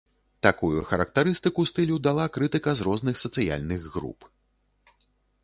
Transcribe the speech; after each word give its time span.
Такую 0.45 0.79
характарыстыку 0.91 1.65
стылю 1.71 1.99
дала 2.07 2.25
крытыка 2.39 2.75
з 2.81 2.87
розных 2.89 3.15
сацыяльных 3.27 3.81
груп. 3.99 4.19